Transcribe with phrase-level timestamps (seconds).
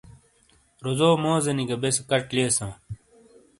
[0.83, 2.71] روزو موزینی گہ بیسے کچ لِیساں۔